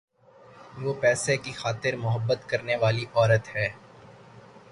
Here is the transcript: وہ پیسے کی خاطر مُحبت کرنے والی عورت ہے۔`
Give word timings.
وہ 0.81 0.93
پیسے 1.01 1.35
کی 1.43 1.51
خاطر 1.53 1.93
مُحبت 1.95 2.49
کرنے 2.49 2.75
والی 2.75 3.05
عورت 3.15 3.45
ہے۔` 3.55 3.71